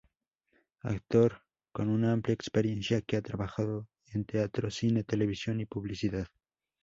[0.81, 6.25] Actor con una amplia experiencia que ha trabajado en teatro, cine, televisión y publicidad.